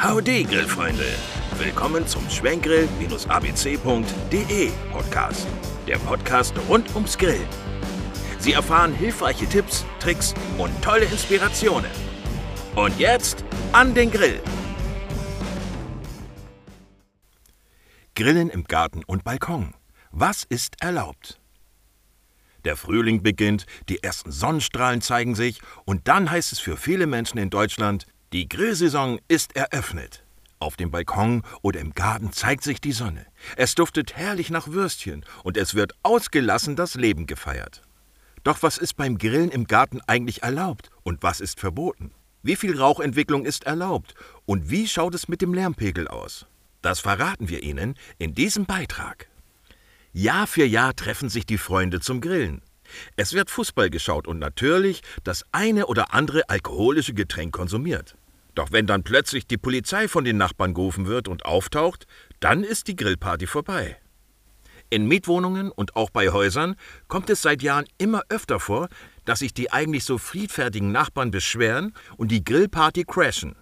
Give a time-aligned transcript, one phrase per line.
[0.00, 1.08] Howdy, Grillfreunde!
[1.58, 5.48] Willkommen zum Schwenkgrill-abc.de Podcast.
[5.88, 7.48] Der Podcast rund ums Grillen.
[8.38, 11.90] Sie erfahren hilfreiche Tipps, Tricks und tolle Inspirationen.
[12.76, 14.40] Und jetzt an den Grill!
[18.14, 19.74] Grillen im Garten und Balkon.
[20.12, 21.40] Was ist erlaubt?
[22.64, 27.38] Der Frühling beginnt, die ersten Sonnenstrahlen zeigen sich und dann heißt es für viele Menschen
[27.38, 30.22] in Deutschland, die Grillsaison ist eröffnet.
[30.58, 33.24] Auf dem Balkon oder im Garten zeigt sich die Sonne.
[33.56, 37.82] Es duftet herrlich nach Würstchen und es wird ausgelassen das Leben gefeiert.
[38.44, 42.12] Doch was ist beim Grillen im Garten eigentlich erlaubt und was ist verboten?
[42.42, 44.14] Wie viel Rauchentwicklung ist erlaubt
[44.44, 46.46] und wie schaut es mit dem Lärmpegel aus?
[46.82, 49.28] Das verraten wir Ihnen in diesem Beitrag.
[50.12, 52.60] Jahr für Jahr treffen sich die Freunde zum Grillen.
[53.16, 58.16] Es wird Fußball geschaut und natürlich das eine oder andere alkoholische Getränk konsumiert.
[58.54, 62.06] Doch wenn dann plötzlich die Polizei von den Nachbarn gerufen wird und auftaucht,
[62.40, 63.96] dann ist die Grillparty vorbei.
[64.90, 66.74] In Mietwohnungen und auch bei Häusern
[67.08, 68.88] kommt es seit Jahren immer öfter vor,
[69.26, 73.54] dass sich die eigentlich so friedfertigen Nachbarn beschweren und die Grillparty crashen.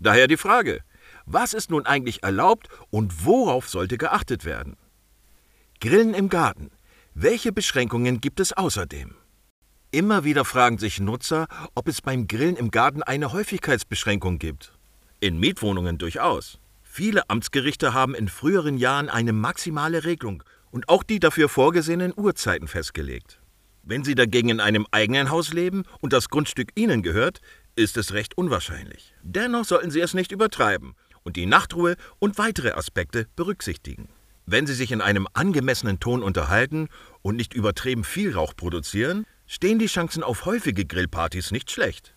[0.00, 0.80] Daher die Frage,
[1.26, 4.76] was ist nun eigentlich erlaubt und worauf sollte geachtet werden?
[5.80, 6.70] Grillen im Garten.
[7.14, 9.14] Welche Beschränkungen gibt es außerdem?
[9.90, 14.72] Immer wieder fragen sich Nutzer, ob es beim Grillen im Garten eine Häufigkeitsbeschränkung gibt.
[15.20, 16.58] In Mietwohnungen durchaus.
[16.82, 22.66] Viele Amtsgerichte haben in früheren Jahren eine maximale Regelung und auch die dafür vorgesehenen Uhrzeiten
[22.66, 23.40] festgelegt.
[23.82, 27.42] Wenn Sie dagegen in einem eigenen Haus leben und das Grundstück Ihnen gehört,
[27.76, 29.14] ist es recht unwahrscheinlich.
[29.22, 34.08] Dennoch sollten Sie es nicht übertreiben und die Nachtruhe und weitere Aspekte berücksichtigen.
[34.46, 36.88] Wenn Sie sich in einem angemessenen Ton unterhalten
[37.22, 42.14] und nicht übertrieben viel Rauch produzieren, stehen die Chancen auf häufige Grillpartys nicht schlecht.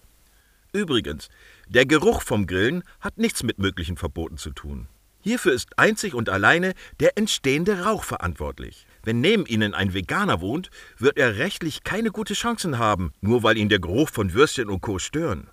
[0.73, 1.29] Übrigens,
[1.67, 4.87] der Geruch vom Grillen hat nichts mit möglichen Verboten zu tun.
[5.21, 8.85] Hierfür ist einzig und alleine der entstehende Rauch verantwortlich.
[9.03, 13.57] Wenn neben Ihnen ein Veganer wohnt, wird er rechtlich keine gute Chancen haben, nur weil
[13.57, 14.99] ihn der Geruch von Würstchen und Co.
[14.99, 15.47] stören.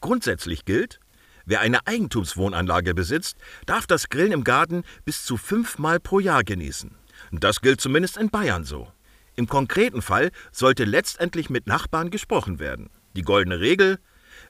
[0.00, 1.00] Grundsätzlich gilt,
[1.46, 6.96] Wer eine Eigentumswohnanlage besitzt, darf das Grillen im Garten bis zu fünfmal pro Jahr genießen.
[7.32, 8.88] Das gilt zumindest in Bayern so.
[9.36, 12.90] Im konkreten Fall sollte letztendlich mit Nachbarn gesprochen werden.
[13.16, 13.98] Die goldene Regel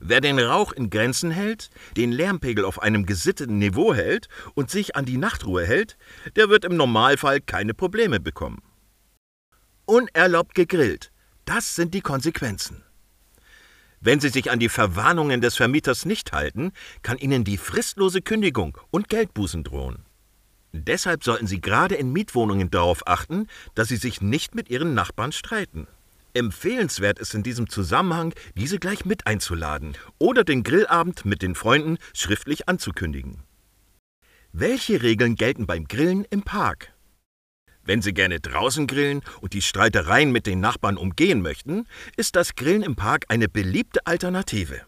[0.00, 4.96] Wer den Rauch in Grenzen hält, den Lärmpegel auf einem gesitteten Niveau hält und sich
[4.96, 5.96] an die Nachtruhe hält,
[6.36, 8.62] der wird im Normalfall keine Probleme bekommen.
[9.84, 11.12] Unerlaubt gegrillt.
[11.44, 12.82] Das sind die Konsequenzen.
[14.04, 18.76] Wenn Sie sich an die Verwarnungen des Vermieters nicht halten, kann Ihnen die fristlose Kündigung
[18.90, 20.04] und Geldbußen drohen.
[20.72, 25.32] Deshalb sollten Sie gerade in Mietwohnungen darauf achten, dass Sie sich nicht mit Ihren Nachbarn
[25.32, 25.86] streiten.
[26.34, 31.96] Empfehlenswert ist in diesem Zusammenhang, diese gleich mit einzuladen oder den Grillabend mit den Freunden
[32.12, 33.42] schriftlich anzukündigen.
[34.52, 36.93] Welche Regeln gelten beim Grillen im Park?
[37.84, 41.86] Wenn Sie gerne draußen grillen und die Streitereien mit den Nachbarn umgehen möchten,
[42.16, 44.80] ist das Grillen im Park eine beliebte Alternative.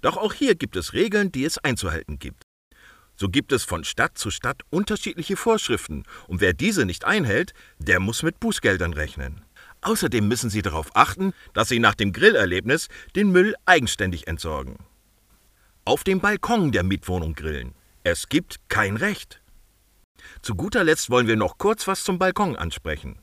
[0.00, 2.42] Doch auch hier gibt es Regeln, die es einzuhalten gibt.
[3.16, 7.98] So gibt es von Stadt zu Stadt unterschiedliche Vorschriften, und wer diese nicht einhält, der
[7.98, 9.42] muss mit Bußgeldern rechnen.
[9.80, 14.76] Außerdem müssen Sie darauf achten, dass Sie nach dem Grillerlebnis den Müll eigenständig entsorgen.
[15.84, 17.74] Auf dem Balkon der Mietwohnung grillen.
[18.02, 19.40] Es gibt kein Recht.
[20.46, 23.18] Zu guter Letzt wollen wir noch kurz was zum Balkon ansprechen.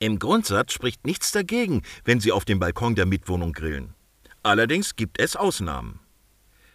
[0.00, 3.94] Im Grundsatz spricht nichts dagegen, wenn Sie auf dem Balkon der Mietwohnung grillen.
[4.42, 6.00] Allerdings gibt es Ausnahmen.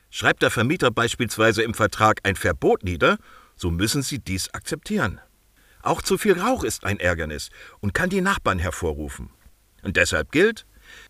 [0.09, 3.17] Schreibt der Vermieter beispielsweise im Vertrag ein Verbot nieder,
[3.57, 5.19] so müssen Sie dies akzeptieren.
[5.81, 7.49] Auch zu viel Rauch ist ein Ärgernis
[7.81, 9.31] und kann die Nachbarn hervorrufen.
[9.81, 10.65] Und deshalb gilt,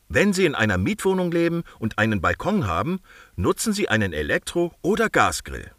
[0.09, 3.01] wenn Sie in einer Mietwohnung leben und einen Balkon haben,
[3.35, 5.69] nutzen Sie einen Elektro- oder Gasgrill.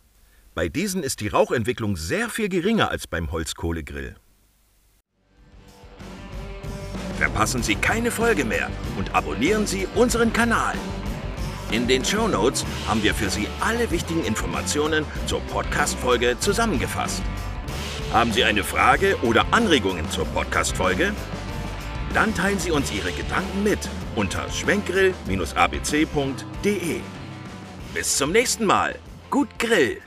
[0.54, 4.14] Bei diesen ist die Rauchentwicklung sehr viel geringer als beim Holzkohlegrill.
[7.18, 10.74] Verpassen Sie keine Folge mehr und abonnieren Sie unseren Kanal.
[11.72, 17.22] In den Show Notes haben wir für Sie alle wichtigen Informationen zur Podcast-Folge zusammengefasst.
[18.12, 21.12] Haben Sie eine Frage oder Anregungen zur Podcast-Folge?
[22.12, 27.00] Dann teilen Sie uns Ihre Gedanken mit unter schwenkgrill-abc.de.
[27.92, 28.96] Bis zum nächsten Mal.
[29.30, 30.00] Gut Grill!